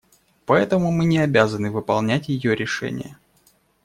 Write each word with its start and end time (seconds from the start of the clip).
Поэтому 0.47 0.89
мы 0.91 1.05
не 1.05 1.19
обязаны 1.19 1.69
выполнять 1.69 2.27
ее 2.27 2.55
решения. 2.55 3.19